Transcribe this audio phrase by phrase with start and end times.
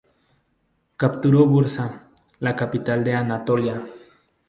[0.97, 2.09] Capturó Bursa,
[2.39, 3.85] la capital de Anatolia.